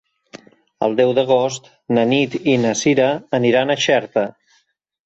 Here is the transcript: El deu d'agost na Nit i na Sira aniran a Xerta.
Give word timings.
El 0.87 0.95
deu 0.99 1.13
d'agost 1.19 1.69
na 1.99 2.07
Nit 2.15 2.39
i 2.55 2.59
na 2.65 2.73
Sira 2.81 3.13
aniran 3.41 3.77
a 3.77 3.79
Xerta. 3.87 4.27